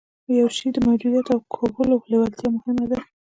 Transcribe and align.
د 0.25 0.27
يوه 0.39 0.51
شي 0.57 0.67
د 0.73 0.77
موجوديت 0.87 1.27
او 1.35 1.39
کولو 1.55 1.95
لېوالتيا 2.11 2.47
مهمه 2.55 2.85
ده. 2.91 2.97